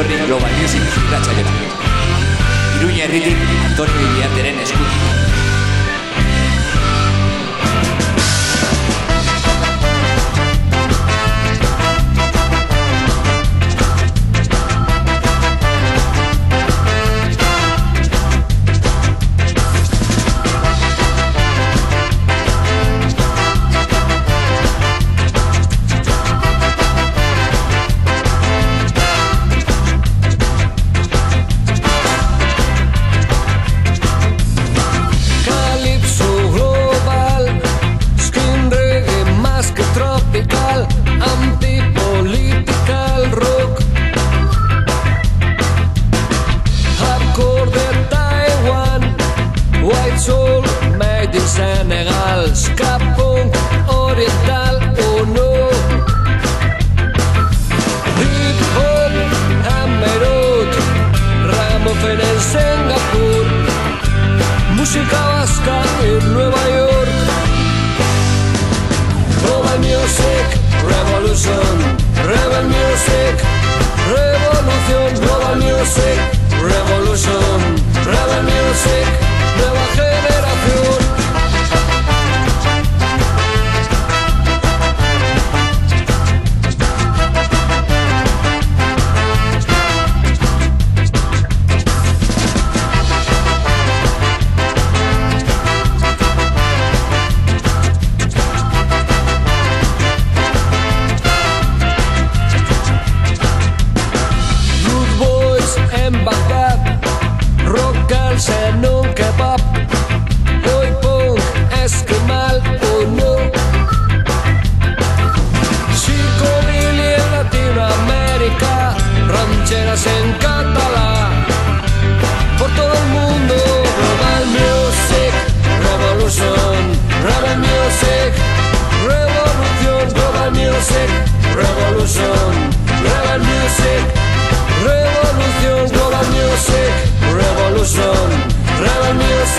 [0.00, 1.52] etorri Global Music irratxaiera.
[2.78, 3.36] Iruña herritik
[3.68, 5.49] Antonio Iriarteren eskutik.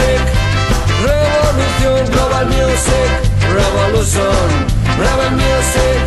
[0.02, 0.22] Music,
[1.04, 3.10] Revolución Global Music,
[3.54, 4.66] Revolution,
[4.98, 6.01] Global Music.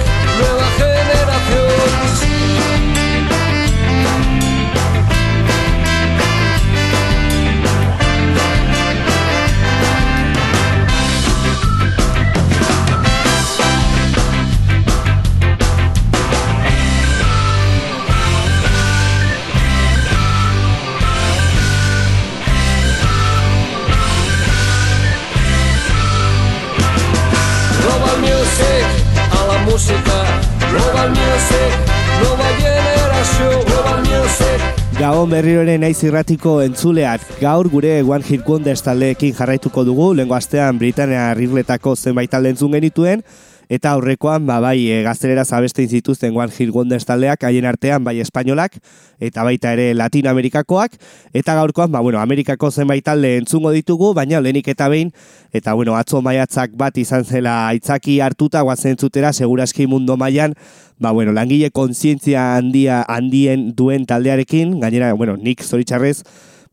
[35.30, 37.22] Berriro ere naiz irratiko entzuleak.
[37.40, 42.72] Gaur gure One Hit Wonders taldeekin jarraituko dugu, lengo astean Britania Rirletako zenbait talde entzun
[42.74, 43.22] genituen,
[43.68, 48.18] eta aurrekoan ba, bai e, gaztelera zabestein zituzten One Hit Wonders taldeak haien artean bai
[48.20, 48.78] espainolak
[49.20, 50.96] eta baita ere Latinoamerikakoak.
[51.32, 55.12] Eta gaurkoan ba, bueno, Amerikako zenbait talde entzungo ditugu baina lehenik eta behin
[55.52, 60.54] eta bueno, atzo maiatzak bat izan zela aitzaki hartuta guazen zutera seguraski mundo mailan
[60.98, 64.80] ba, bueno, langile kontzientzia handia handien duen taldearekin.
[64.80, 66.22] Gainera bueno, nik zoritxarrez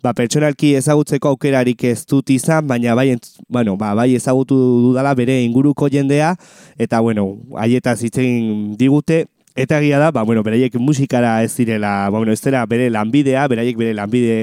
[0.03, 3.15] ba, pertsonalki ezagutzeko aukerarik ez dut izan, baina bai,
[3.49, 4.57] bueno, ba, bai ezagutu
[4.87, 6.35] dudala bere inguruko jendea,
[6.81, 9.25] eta bueno, haietaz hitzen digute,
[9.55, 13.47] eta egia da, ba, bueno, beraiek musikara ez direla, ba, bueno, ez dira bere lanbidea,
[13.51, 14.37] beraiek bere lanbide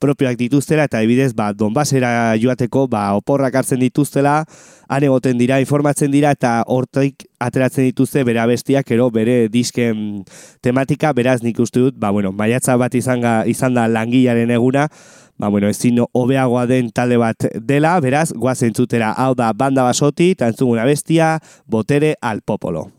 [0.00, 4.44] propioak dituztela eta ebidez ba Donbasera joateko ba oporrak hartzen dituztela
[4.88, 10.24] han egoten dira informatzen dira eta hortik ateratzen dituzte bere bestiak ero bere disken
[10.62, 11.12] tematika.
[11.12, 14.88] Beraz nik uste dut ba bueno maiatza bat izanga izan da langilaren eguna.
[15.38, 17.98] Ba bueno ezin hobeagoa den talde bat dela.
[18.00, 22.90] Beraz goazentzutera hau da banda basoti tantzuguna bestia botere al popolo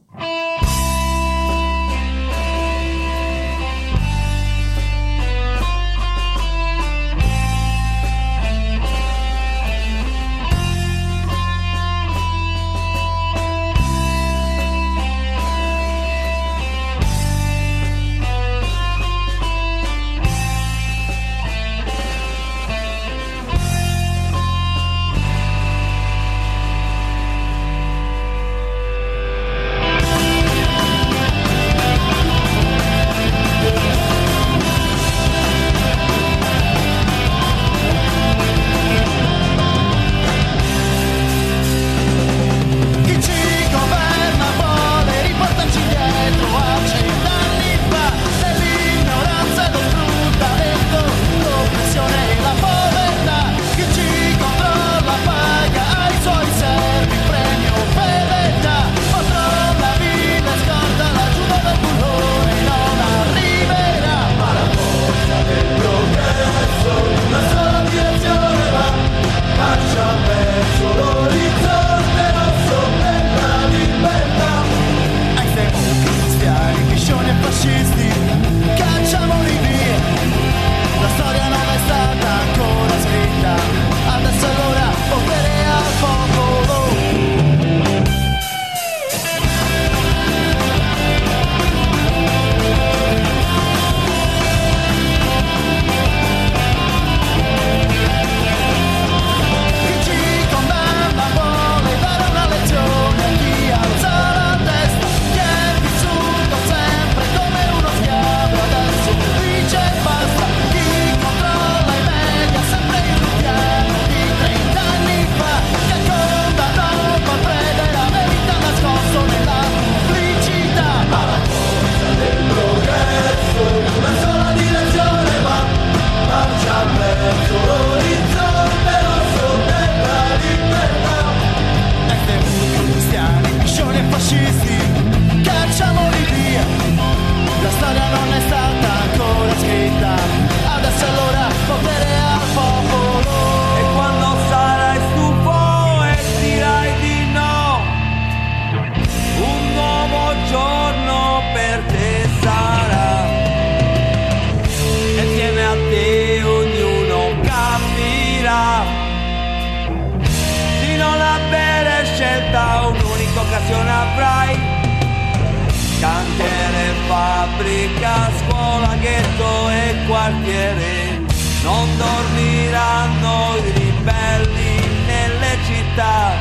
[169.16, 171.24] ghetto e quartiere.
[171.64, 174.76] Non dormiranno i ribelli
[175.08, 176.34] nelle città.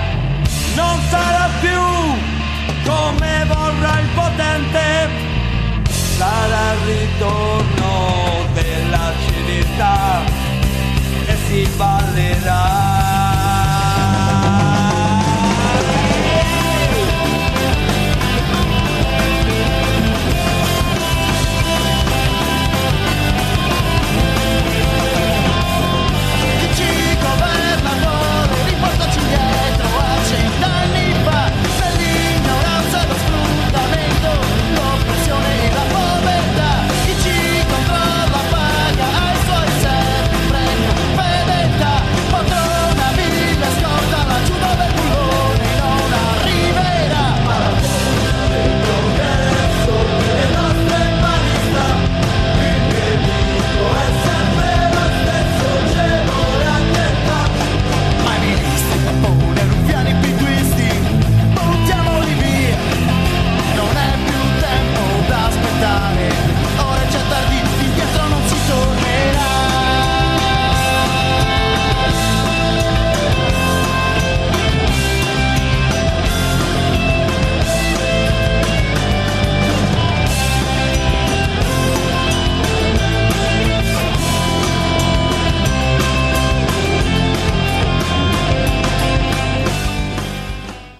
[0.75, 1.82] Non sarà più
[2.85, 5.09] come vorrà il potente.
[6.17, 10.23] Sarà il ritorno della civiltà.
[11.27, 12.94] E si ballerà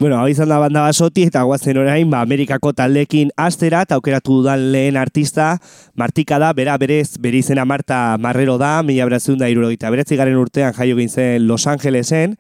[0.05, 4.35] Bueno, hau izan da banda basoti eta guazen orain, ba, Amerikako taldekin astera eta aukeratu
[4.43, 5.47] dudan lehen artista,
[5.97, 9.89] Martika da, bera berez, bere izena Marta Marrero da, mila beratzen da irurogita.
[9.89, 12.37] Beretzi garen urtean jaio gintzen Los Angelesen,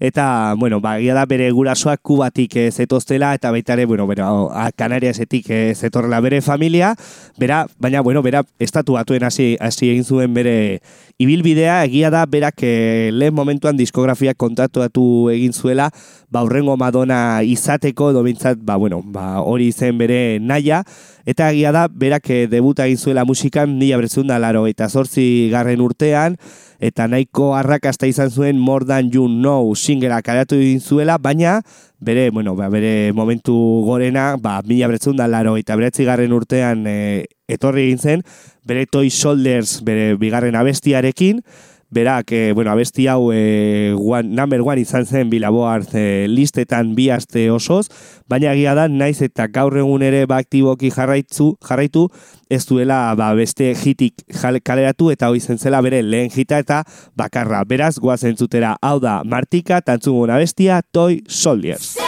[0.00, 4.28] eta, bueno, ba, da bere gurasoak kubatik e, zetoztela, eta baita ere, bueno, bera,
[4.76, 6.94] Kanariasetik e, zetorrela bere familia,
[7.38, 10.80] bera, baina, bueno, bera, estatu batuen hasi hasi egin zuen bere
[11.18, 15.90] ibilbidea, egia da, berak e, lehen momentuan diskografia kontatuatu egin zuela,
[16.30, 20.82] ba, urrengo Madonna izateko, edo bintzat, ba, bueno, ba, hori zen bere naia,
[21.26, 26.38] eta egia da, berak debuta egin zuela musikan, nila brezunda laro, eta zortzi garren urtean,
[26.78, 31.60] eta nahiko arrakasta izan zuen More Than You Know singela karatu egin zuela, baina
[31.98, 33.54] bere, bueno, ba, bere momentu
[33.84, 38.22] gorena, ba, mila bretzun da laro, eta bere garren urtean e, etorri egin zen,
[38.64, 41.42] bere Toy Shoulders, bere bigarren abestiarekin,
[41.90, 47.08] berak, e, bueno, abesti hau e, one, number one izan zen bilaboart e, listetan bi
[47.10, 47.86] aste osoz,
[48.28, 52.08] baina egia da, naiz eta gaur egun ere ba aktiboki jarraitu,
[52.48, 54.22] ez duela ba, beste hitik
[54.64, 56.82] kaleratu eta hoi zela bere lehen hita eta
[57.16, 57.64] bakarra.
[57.64, 62.05] Beraz, guazen zutera, hau da, martika, tantzungun abestia, Toy Soldiers.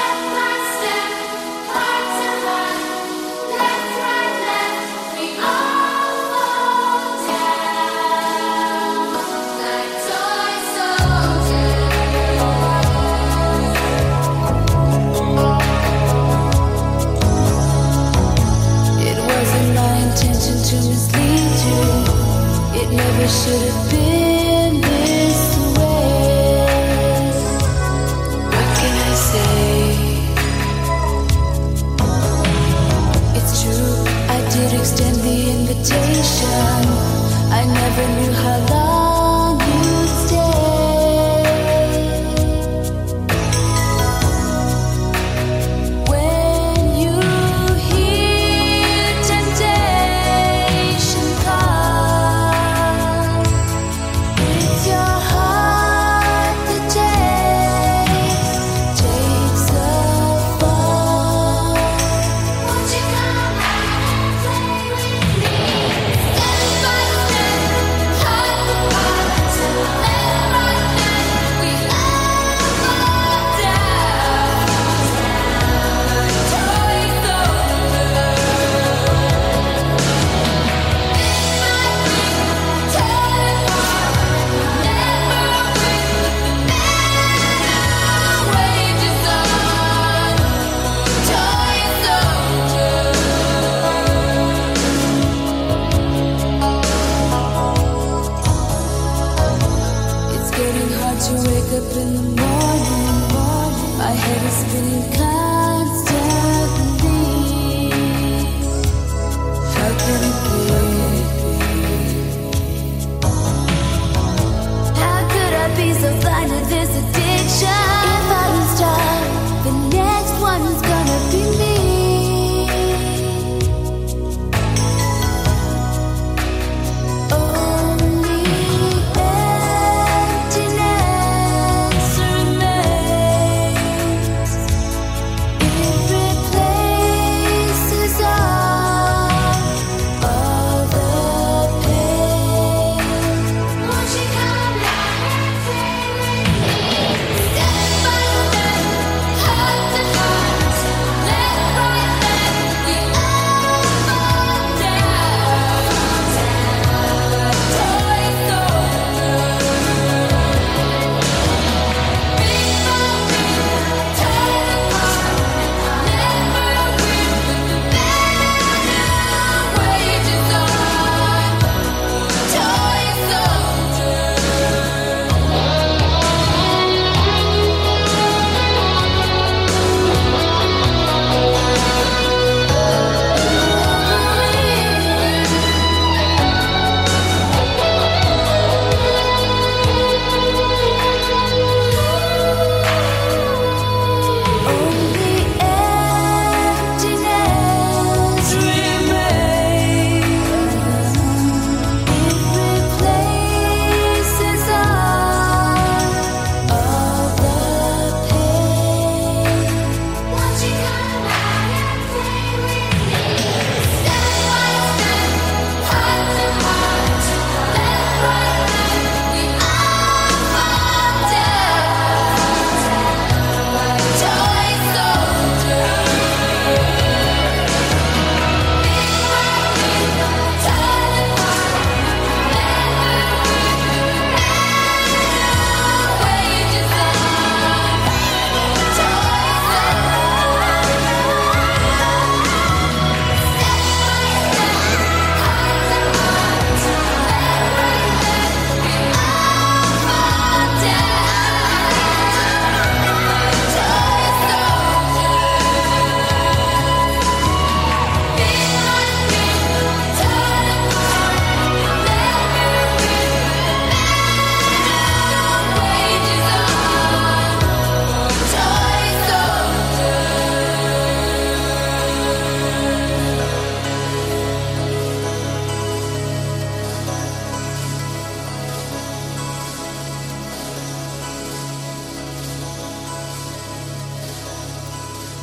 [23.29, 23.78] Should have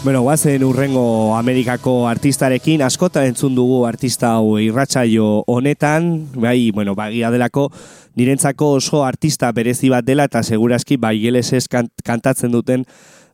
[0.05, 7.31] Bueno, guazen urrengo Amerikako artistarekin, askota entzun dugu artista hau irratsaio honetan, bai, bueno, bagia
[7.33, 7.71] delako,
[8.13, 11.17] nirentzako oso artista berezi bat dela, eta seguraski, bai,
[12.05, 12.85] kantatzen duten,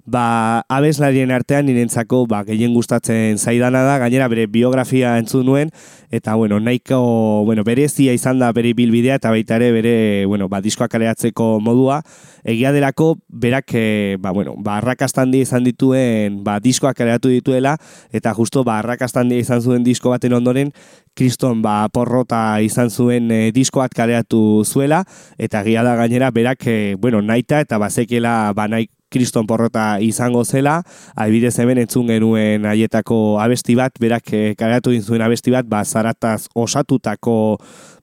[0.05, 5.71] ba, abeslarien artean nirentzako ba, gehien gustatzen zaidana da, gainera bere biografia entzun nuen,
[6.11, 10.61] eta bueno, nahiko bueno, berezia izan da bere bilbidea, eta baita ere bere bueno, ba,
[10.61, 12.01] diskoak aleatzeko modua,
[12.43, 17.77] egia delako berak e, ba, bueno, ba, arrakastandi izan dituen ba, diskoak aleatu dituela,
[18.11, 20.71] eta justo ba, arrakastandi izan zuen disko baten ondoren,
[21.17, 25.03] kriston ba, porrota izan zuen e, diskoak kaleatu zuela,
[25.37, 30.43] eta egia da gainera berak e, bueno, naita eta bazekela ba, nahi kriston porrota izango
[30.45, 30.79] zela,
[31.15, 36.47] adibidez hemen entzun genuen haietako abesti bat, berak e, kareatu zuen abesti bat, ba, zarataz
[36.55, 37.57] osatutako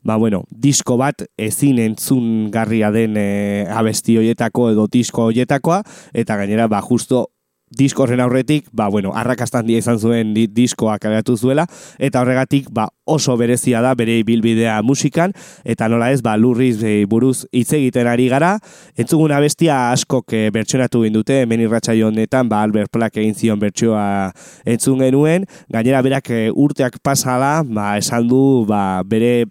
[0.04, 6.38] ba, bueno, disko bat ezin entzun garria den e, abesti hoietako edo disko hoietakoa, eta
[6.40, 7.26] gainera, ba, justo
[7.70, 11.66] diskorren aurretik, ba, bueno, arrakastan dia izan zuen di, diskoa kareatu zuela,
[11.98, 15.32] eta horregatik, ba, oso berezia da bere bilbidea musikan,
[15.64, 18.56] eta nola ez, ba, lurriz e, buruz hitz egiten ari gara,
[18.96, 24.32] entzuguna bestia askok e, bertsionatu gindute, hemen irratxa honetan, ba, Albert Plak egin zion bertsioa
[24.68, 29.46] entzun genuen, gainera berak e, urteak pasala, ba, esan du, ba, bere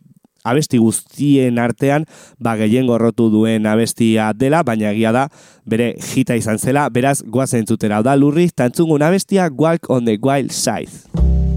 [0.48, 2.08] abesti guztien artean
[2.40, 5.28] ba gehien gorrotu duen abestia dela, baina egia da
[5.68, 10.52] bere jita izan zela, beraz goazen zutera da lurri, tantzungun abestia Walk on the Wild
[10.52, 11.57] Side.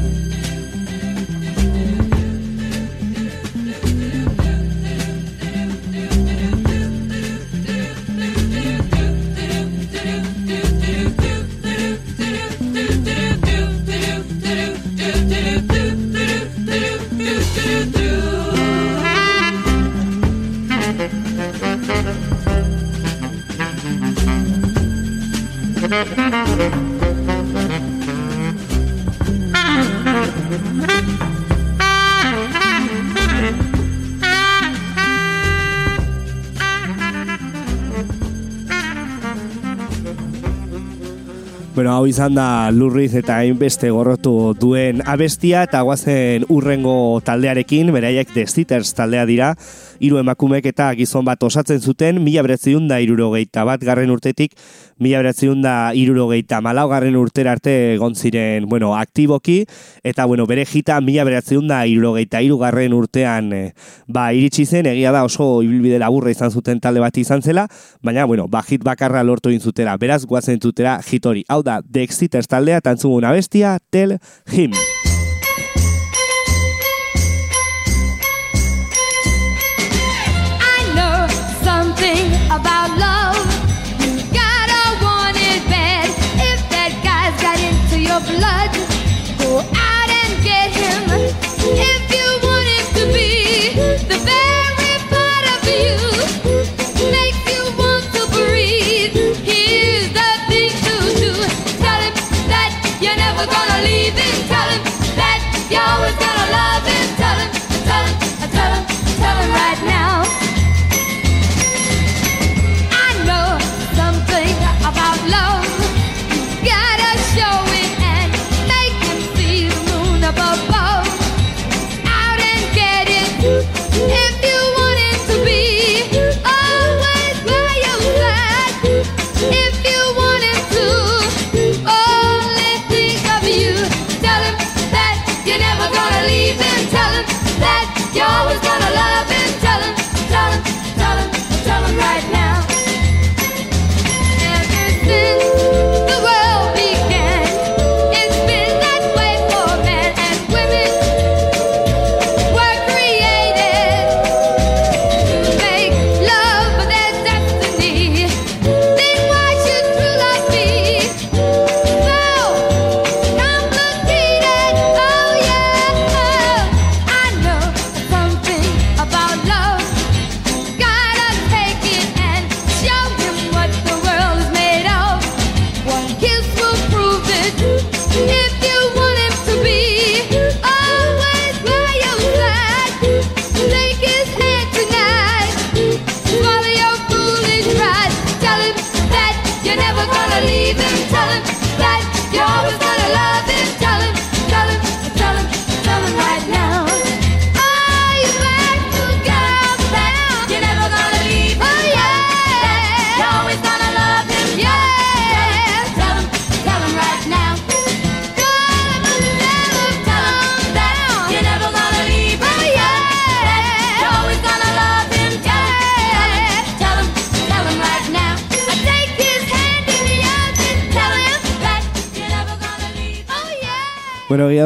[42.21, 48.91] izan da lurriz eta hainbeste gorrotu duen abestia eta guazen urrengo taldearekin, beraiek The Stitters
[48.93, 49.47] taldea dira,
[50.01, 54.55] hiru emakumeek eta gizon bat osatzen zuten, mila beretziun da irurogeita bat garren urtetik,
[54.99, 59.61] mila beretziun da irurogeita malau garren urtera arte gontziren, bueno, aktiboki,
[60.03, 63.67] eta bueno, bere jita mila beretziun da irurogeita iru garren urtean eh,
[64.07, 67.67] ba, iritsi zen, egia da oso ibilbide laburra izan zuten talde bat izan zela,
[68.01, 71.45] baina, bueno, ba, hit bakarra lortu intzutera, beraz, guazen zutera hitori.
[71.47, 74.17] Hau da, The Exiters taldea, tantzugun abestia, Tell
[74.51, 74.73] Him.
[82.51, 82.90] About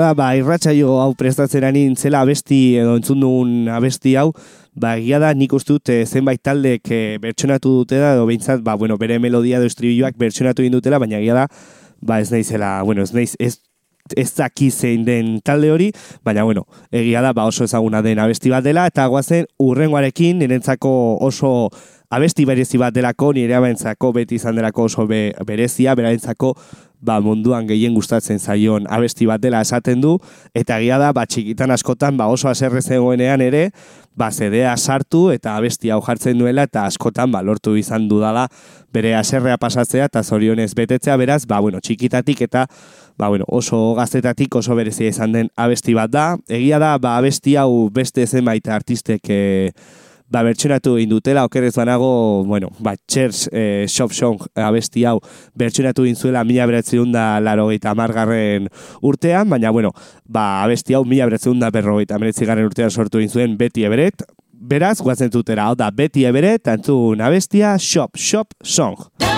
[0.05, 4.29] da, ba, irratsaio hau prestatzen ari nintzela abesti edo entzun dugun abesti hau,
[4.77, 8.77] ba, egia da nik uste dut eh, zenbait taldek eh, bertsonatu dutela, edo behintzat, ba,
[8.79, 11.47] bueno, bere melodia edo estribilloak bertsonatu egin dutela, baina egia da,
[12.05, 13.57] ba, ez naizela, bueno, ez naiz, ez,
[14.13, 15.89] ez daki zein den talde hori,
[16.23, 20.93] baina bueno, egia da, ba oso ezaguna den abesti bat dela, eta guazen urrengoarekin, nirentzako
[21.25, 21.55] oso
[22.13, 26.53] abesti berezi bat delako, nire abentzako beti izan delako oso be, berezia, berarentzako
[27.05, 30.17] ba, munduan gehien gustatzen zaion abesti bat dela esaten du,
[30.53, 33.69] eta egia da, ba, txikitan askotan, ba, oso aserre zegoenean ere,
[34.15, 38.47] ba, zedea sartu eta abesti hau jartzen duela, eta askotan, ba, lortu izan dudala
[38.95, 42.65] bere aserrea pasatzea, eta zorionez betetzea, beraz, ba, bueno, txikitatik eta
[43.17, 46.25] ba, bueno, oso gaztetatik oso berezia izan den abesti bat da.
[46.51, 49.71] Egia da, ba, abesti hau beste zenbait artistek e,
[50.35, 55.19] ba, bertxonatu egin dutela, okerrez banago, bueno, ba, Church e, Shop Song abesti hau
[55.55, 58.67] bertxonatu egin zuela mila beratzeun da laro margarren
[59.01, 59.93] urtean, baina, bueno,
[60.25, 64.23] ba, abesti hau mila beratzeun da berrogeita garren urtean sortu egin zuen Betty Everett,
[64.65, 69.34] Beraz, guazen zutera, hau da, Betty Everett, antzun abestia, Shop Shop Song.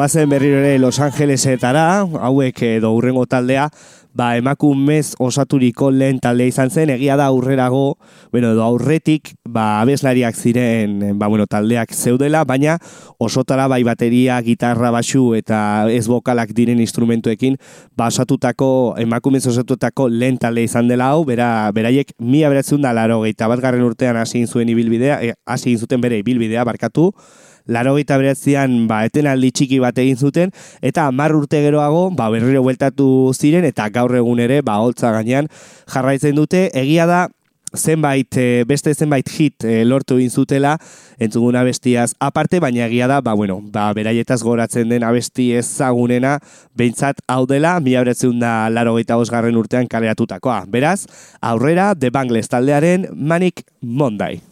[0.00, 3.66] Guazen berriro ere Los Angelesetara, hauek edo urrengo taldea,
[4.16, 7.98] ba, emakumez osaturiko lehen taldea izan zen, egia da aurrerago,
[8.32, 12.78] bueno, edo aurretik, ba, abeslariak ziren, ba, bueno, taldeak zeudela, baina
[13.20, 15.60] osotara bai bateria, gitarra, basu eta
[15.92, 17.60] ez bokalak diren instrumentuekin,
[17.92, 23.20] ba, osatutako, emakumez osatutako lehen taldea izan dela hau, bera, beraiek mila beratzen da laro
[23.26, 27.10] gehieta bat garren urtean hasi zuen ibilbidea, eh, hasi egin zuten bere ibilbidea, barkatu,
[27.70, 32.64] laro gita beratzean ba, etenaldi txiki bat egin zuten, eta hamar urte geroago ba, berriro
[32.66, 35.48] bueltatu ziren, eta gaur egun ere ba, holtza gainean
[35.90, 37.28] jarraitzen dute, egia da,
[37.76, 40.76] zenbait, eh, beste zenbait hit eh, lortu egin zutela,
[41.22, 46.38] entzuguna abestiaz aparte, baina egia da, ba, bueno, ba, beraietaz goratzen den abesti ezagunena,
[46.74, 50.64] behintzat hau dela, mila beretzen da laro gaita garren urtean kaleratutakoa.
[50.66, 51.06] Beraz,
[51.40, 54.49] aurrera, The Bangles taldearen Manic Monday.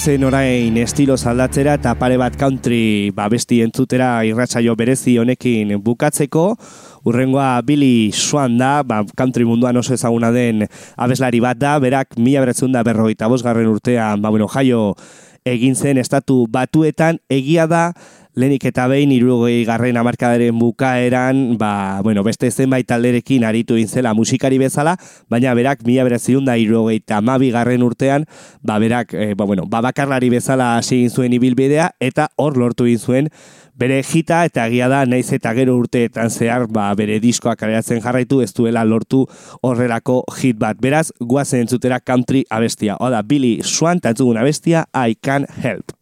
[0.00, 6.44] Guazen orain estilo aldatzera eta pare bat country ba, besti entzutera irratsaio berezi honekin bukatzeko.
[7.04, 10.64] Urrengoa Billy Swan da, ba, country munduan oso ezaguna den
[10.96, 14.94] abeslari bat da, berak mila beratzen da berrogeita bosgarren urtean, ba, bueno, jaio
[15.44, 17.90] egin zen estatu batuetan, egia da,
[18.34, 24.14] lehenik eta behin irurogei garren amarkadaren bukaeran, ba, bueno, beste zenbait talderekin aritu egin zela
[24.14, 24.96] musikari bezala,
[25.30, 28.26] baina berak mila beratzen da irurogei eta mabi garren urtean,
[28.62, 33.28] ba, berak, e, ba, bueno, ba, bakarlari bezala hasi zuen ibilbidea, eta hor lortu zuen
[33.80, 38.42] bere jita eta egia da naiz eta gero urteetan zehar ba, bere diskoak kaleratzen jarraitu
[38.44, 39.24] ez duela lortu
[39.66, 40.80] horrelako hit bat.
[40.80, 42.98] Beraz, guazen entzutera country abestia.
[43.00, 45.99] Oda, Billy Swan tantzugun abestia, I Can Help.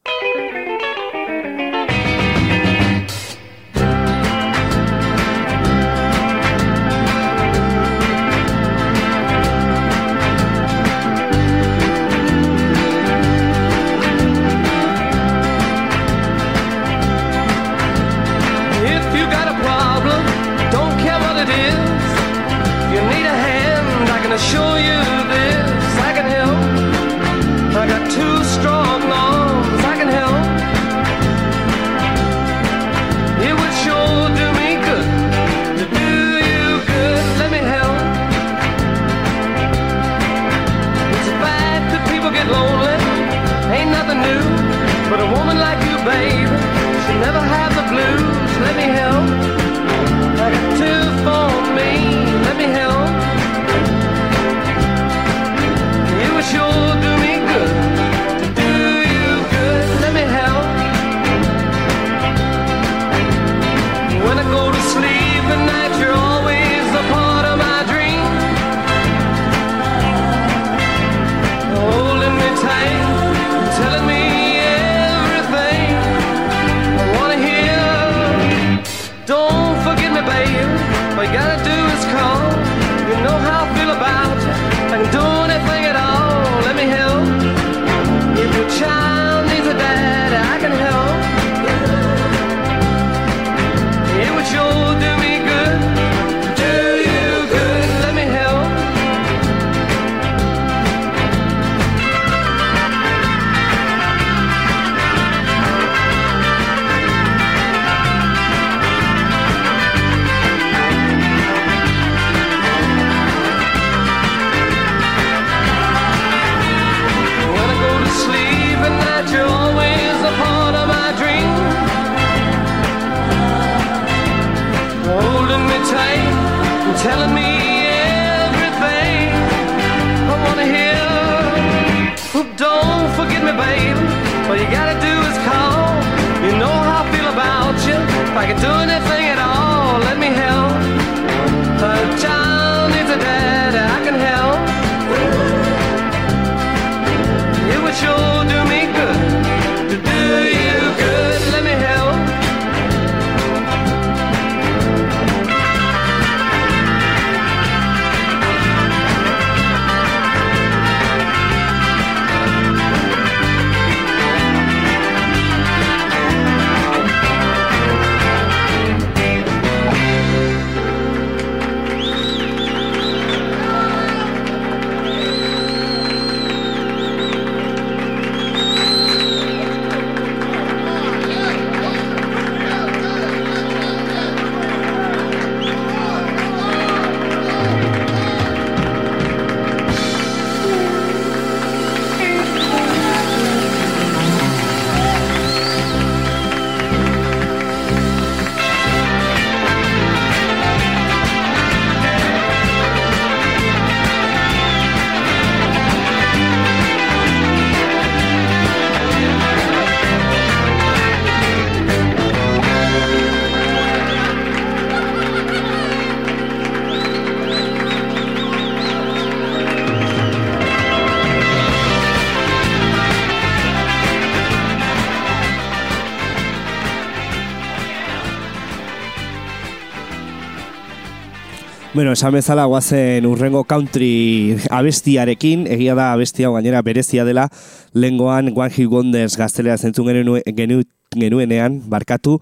[231.98, 237.48] Bueno, esan bezala guazen urrengo country abestiarekin, egia da abestia hau gainera berezia dela,
[237.90, 242.36] lengoan One Hit Wonders gaztelera zentzun genuen, genu, genuenean, barkatu,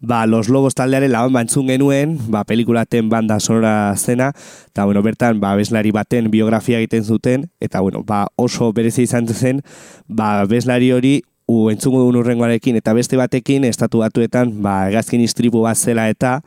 [0.00, 4.30] ba, Los Lobos taldearen laban bantzun genuen, ba, pelikulaten banda sonora zena,
[4.70, 9.28] eta bueno, bertan, ba, abeslari baten biografia egiten zuten, eta bueno, ba, oso berezi izan
[9.28, 9.60] zen,
[10.08, 11.18] ba, abeslari hori
[11.52, 16.38] u entzungo dugun urrengoarekin eta beste batekin estatu batuetan ba, egazkin istripu bat zela eta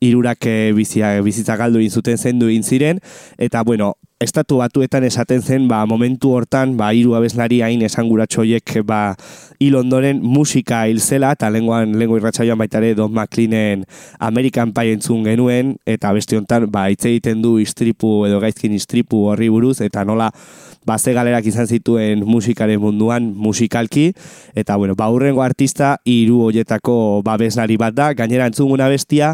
[0.00, 3.00] irurak e, bizia, bizitza galdu egin zuten zendu egin ziren,
[3.38, 9.14] eta bueno, estatu batuetan esaten zen, ba, momentu hortan, ba, hiru abeslari hain esanguratxoiek, ba,
[9.64, 13.86] hil ondoren musika hil zela, eta lenguan, lengu irratsaioan baita ere Don McLeanen
[14.28, 19.24] American Pie entzun genuen, eta beste honetan, ba, hitz egiten du istripu edo gaizkin istripu
[19.32, 20.28] horri buruz, eta nola,
[20.84, 24.10] ba, ze galerak izan zituen musikaren munduan musikalki,
[24.52, 29.32] eta bueno, ba, hurrengo artista hiru hoietako babeslari bat da, gainera entzunguna bestia,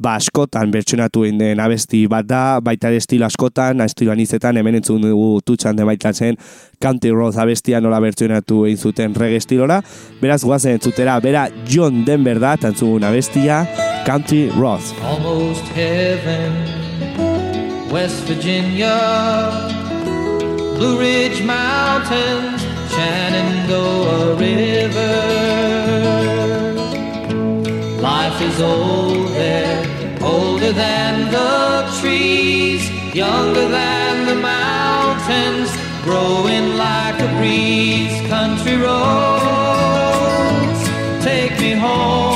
[0.00, 5.02] ba askotan bertsionatu den abesti bat da, baita ere estilo askotan, estilo anizetan, hemen entzun
[5.02, 6.38] dugu tutxan de baita zen
[6.80, 9.80] Country Road abestia nola bertsionatu egin zuten reggae estilora,
[10.20, 13.64] beraz guazen entzutera, bera John Denver da, tantzugun abestia,
[14.06, 14.84] Country Road.
[15.02, 16.52] almost heaven.
[17.90, 18.94] West Virginia,
[20.76, 22.62] Blue Ridge Mountains,
[22.92, 25.16] Shenandoah River.
[28.00, 29.82] Life is old there,
[30.22, 35.70] older than the trees, younger than the mountains,
[36.02, 38.20] growing like a breeze.
[38.28, 38.90] Country roads,
[41.24, 42.29] take me home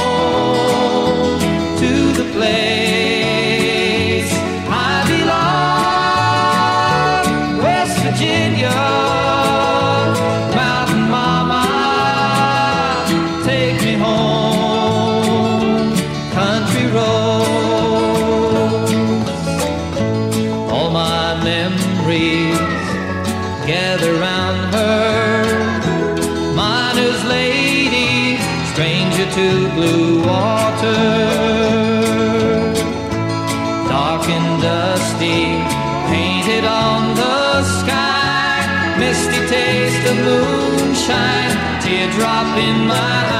[41.07, 43.34] moonshine, teardrop in my eye.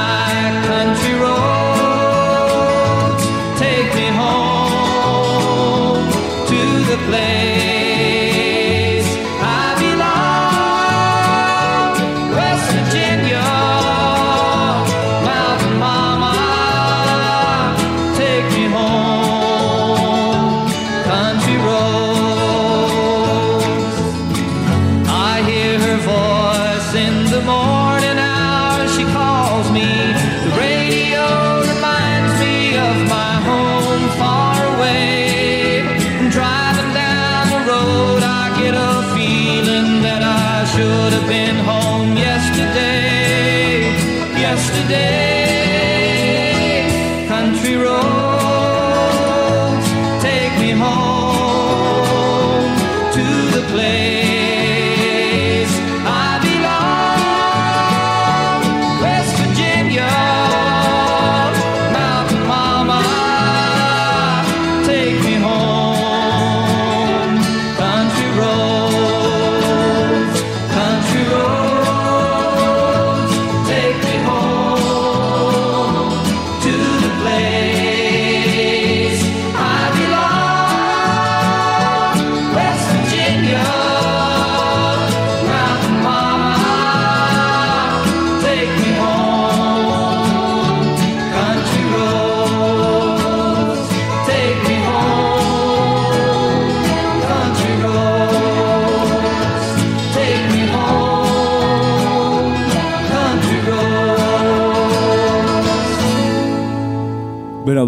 [50.85, 51.24] Home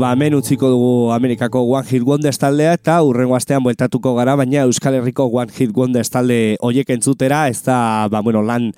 [0.08, 4.64] ba, hemen utziko dugu Amerikako One Hit Wonders taldea eta urrengo astean bueltatuko gara, baina
[4.64, 8.70] Euskal Herriko One Hit Wonders talde hoiek entzutera, ez da, ba, bueno, lan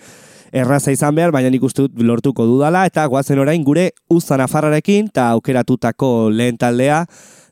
[0.50, 5.12] erraza izan behar, baina nik uste dut lortuko dudala, eta guazen orain gure uzan afarrarekin,
[5.14, 7.04] eta aukeratutako lehen taldea,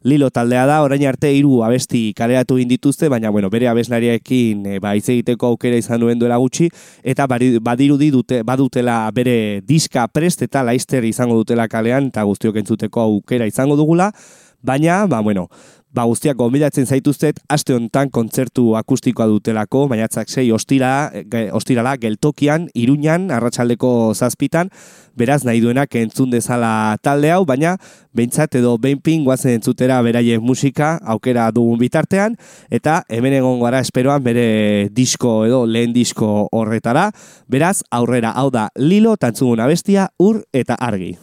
[0.08, 4.78] Lilo taldea da, orain arte hiru abesti kaleratu egin dituzte, baina bueno, bere abeslariarekin e,
[4.80, 6.70] ba, hitz egiteko aukera izan duen duela gutxi,
[7.04, 13.04] eta badirudi dute, badutela bere diska prest eta laister izango dutela kalean, eta guztiok entzuteko
[13.04, 14.14] aukera izango dugula,
[14.62, 15.48] baina, ba, bueno,
[15.98, 21.10] ba, guztiak gonbidatzen zaituztet, aste honetan kontzertu akustikoa dutelako, maiatzak sei ostira,
[21.58, 24.70] ostirala geltokian, iruñan, arratsaldeko zazpitan,
[25.18, 27.76] beraz nahi duenak entzun dezala talde hau, baina
[28.18, 32.38] behintzat edo behinpin guazen entzutera beraien musika aukera dugun bitartean,
[32.70, 34.48] eta hemen egon gara esperoan bere
[34.94, 37.10] disko edo lehen disko horretara,
[37.50, 41.16] beraz aurrera hau da Lilo tantzugun abestia ur eta argi.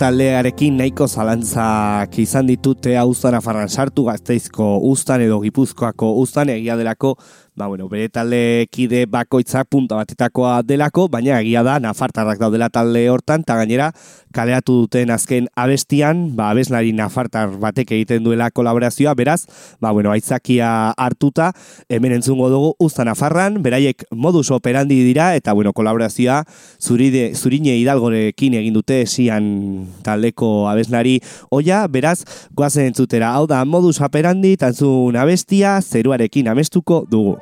[0.00, 7.18] Taldearekin nahiko zalantzak izan ditute hauztan afarran sartu gazteizko ustan edo gipuzkoako ustan egia delako
[7.60, 13.02] ba, bueno, bere talde kide bakoitzak punta batetakoa delako, baina egia da nafartarrak daudela talde
[13.12, 13.90] hortan, eta gainera
[14.32, 19.44] kaleratu duten azken abestian, ba, abeslari nafartar batek egiten duela kolaborazioa, beraz,
[19.76, 21.50] ba, bueno, aitzakia hartuta,
[21.92, 26.44] hemen entzungo dugu usta nafarran, beraiek modus operandi dira, eta, bueno, kolaborazioa
[26.80, 31.18] zurine hidalgorekin egin dute esian taldeko abeslari
[31.50, 32.22] oia, beraz,
[32.56, 37.38] goazen entzutera, hau da, modus operandi, tantzun abestia, zeruarekin amestuko dugu.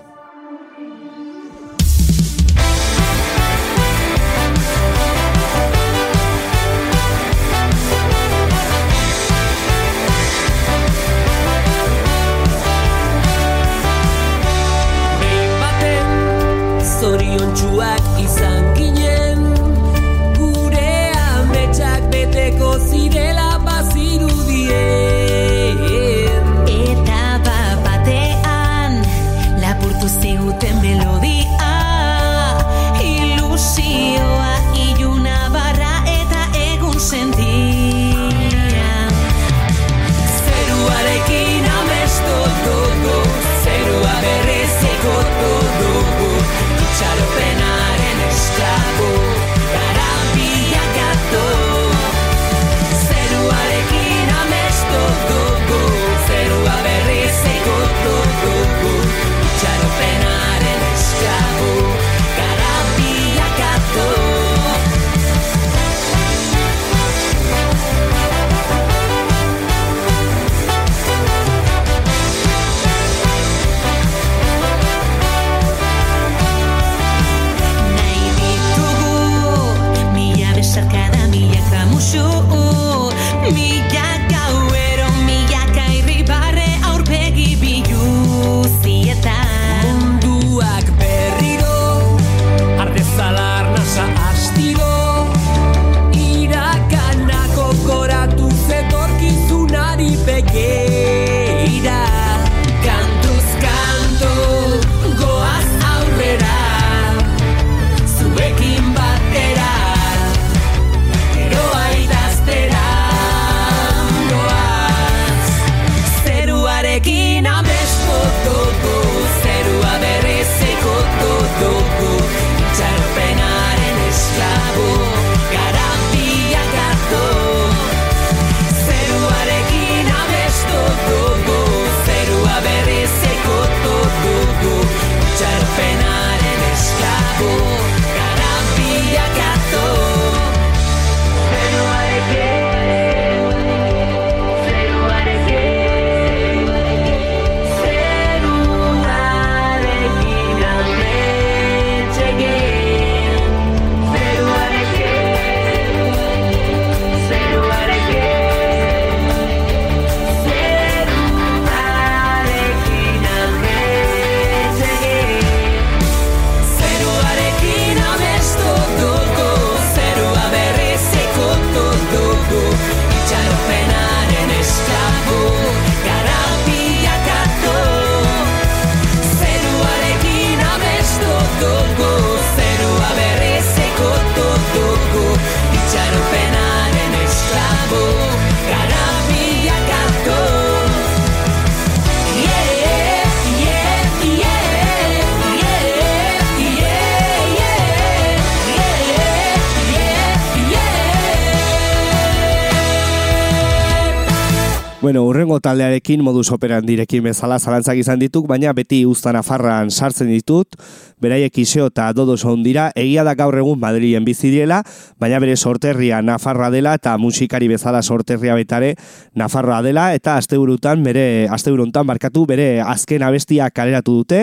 [205.60, 210.76] Taldearekin modus operandirekin bezala zalantzak izan dituk, baina beti uztan afarran sartzen ditut,
[211.20, 214.82] beraiek iseo eta dodo son dira, egia da gaur egun Madrilen bizi direla,
[215.18, 218.94] baina bere sorterria Nafarra dela eta musikari bezala sorterria betare
[219.34, 224.42] Nafarroa dela, eta asteburutan bere asteburuntan barkatu bere azken abestia kaleratu dute,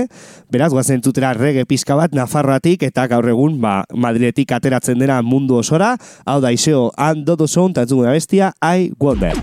[0.51, 5.59] beraz guazen tutera rege pixka bat Nafarroatik eta gaur egun ba, Madriletik ateratzen dena mundu
[5.61, 5.95] osora,
[6.25, 9.35] hau da iseo and dodo son, eta entzugun abestia, I Wonder.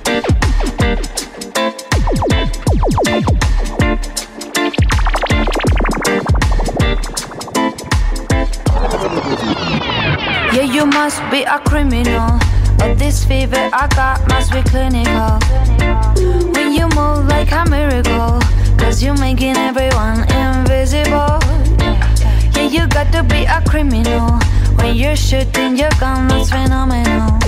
[10.53, 12.39] Yeah, you must be a criminal.
[12.77, 15.39] But this fever I got must be clinical.
[16.53, 18.39] When you move like a miracle,
[18.77, 21.41] cause you're making everyone invisible.
[22.53, 24.39] Yeah, you got to be a criminal.
[24.77, 27.39] When you're shooting your gun, that's phenomenal.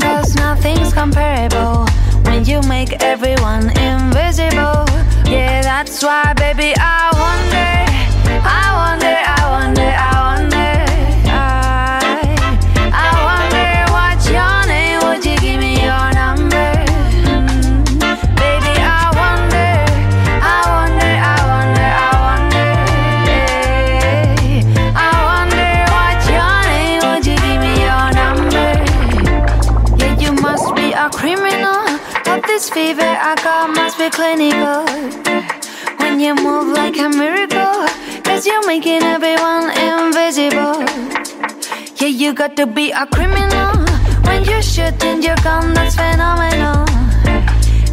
[0.00, 1.86] Cause nothing's comparable
[2.22, 4.86] when you make everyone invisible.
[5.26, 7.74] Yeah, that's why, baby, I wonder,
[8.46, 10.77] I wonder, I wonder, I wonder.
[32.98, 34.84] Fever I got must be clinical.
[35.98, 37.86] When you move like a miracle,
[38.22, 40.82] cause you're making everyone invisible.
[41.96, 43.76] Yeah, you got to be a criminal.
[44.26, 46.86] When you're shooting your gun, that's phenomenal.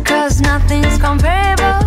[0.03, 1.84] Cause nothing's comparable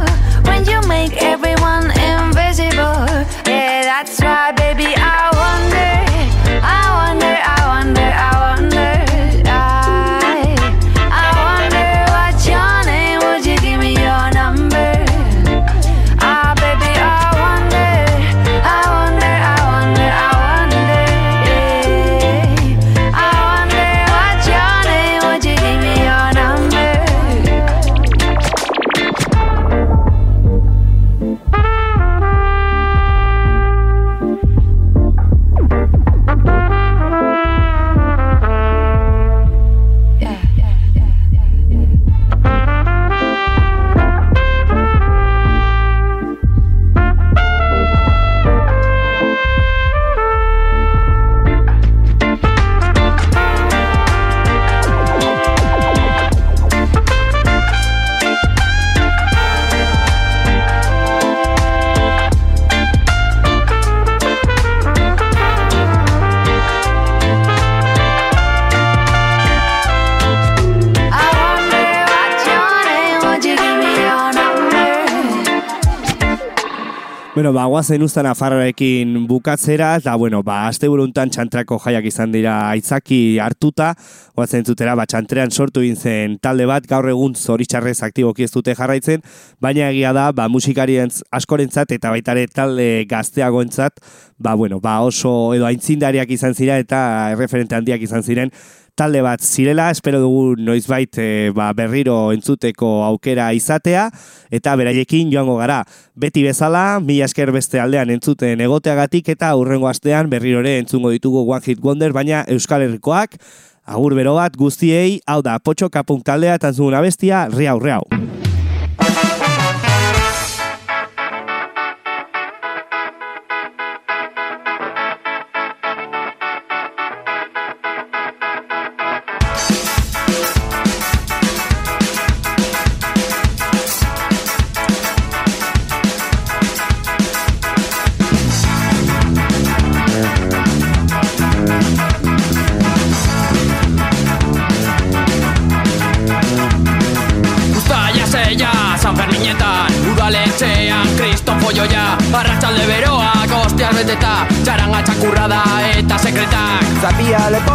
[77.39, 82.55] Bueno, ba, guazen ustan afarrarekin bukatzera, eta, bueno, ba, aste buruntan txantrako jaiak izan dira
[82.73, 83.93] aitzaki hartuta,
[84.35, 88.75] guazen zutera, ba, txantrean sortu egin zen talde bat, gaur egun zoritxarrez aktiboki ez dute
[88.75, 89.23] jarraitzen,
[89.63, 94.03] baina egia da, ba, musikarien askorentzat eta baitare talde gazteagoentzat,
[94.43, 97.05] ba, bueno, ba, oso edo aintzindariak izan zira eta
[97.37, 98.51] erreferente handiak izan ziren,
[98.99, 104.09] talde bat zirela, espero dugu noizbait e, ba, berriro entzuteko aukera izatea,
[104.51, 105.85] eta beraiekin joango gara.
[106.19, 111.47] Beti bezala, mila esker beste aldean entzuten egoteagatik, eta aurrengo astean berriro ere entzungo ditugu
[111.47, 113.39] One Hit Wonder, baina Euskal Herrikoak,
[113.87, 118.48] agur bero bat guztiei, hau da, potxo kapunk taldea, eta entzuguna bestia, riau, riau.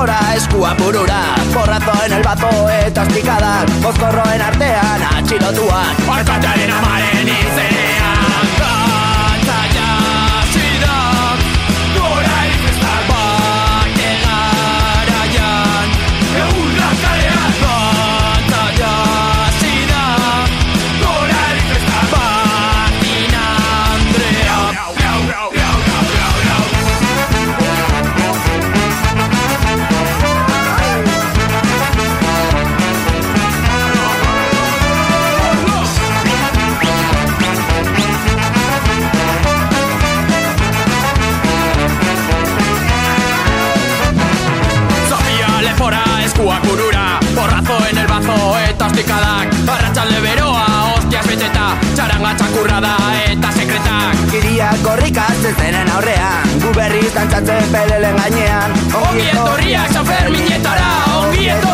[0.03, 1.21] Lepora, eskua burura
[1.53, 4.22] Porrazo en el bazo eta ostikadak Mozkorroen
[56.83, 58.71] berriz dantzatzen pelelen gainean.
[59.01, 61.72] Ongi etorriak San Ferminetara Ongi etorriak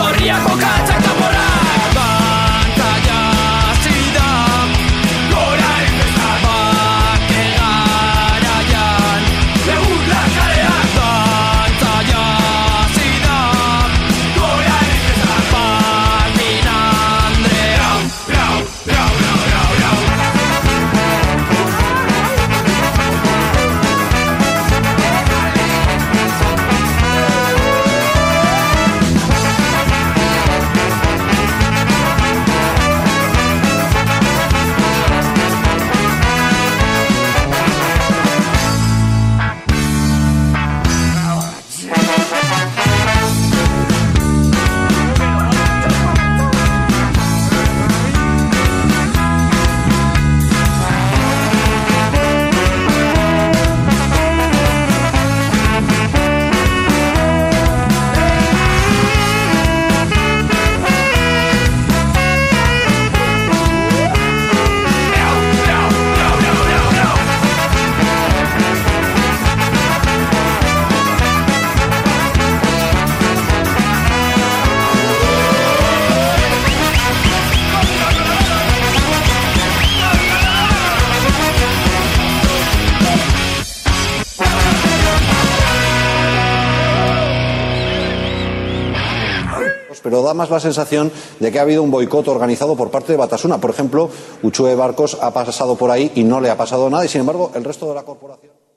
[90.39, 93.59] más la sensación de que ha habido un boicot organizado por parte de Batasuna.
[93.59, 94.09] Por ejemplo,
[94.41, 97.51] Uchue Barcos ha pasado por ahí y no le ha pasado nada, y sin embargo,
[97.53, 98.68] el resto de la corporación.